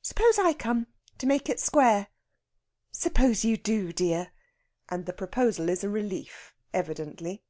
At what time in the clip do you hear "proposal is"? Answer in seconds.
5.12-5.84